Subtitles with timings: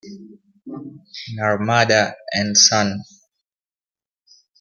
[1.35, 3.03] Narmada and Son.